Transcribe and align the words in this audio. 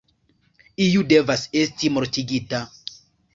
Iu 0.85 1.03
devas 1.11 1.43
esti 1.61 1.93
mortigita. 1.99 2.63